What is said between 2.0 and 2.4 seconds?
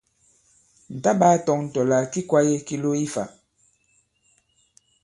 ki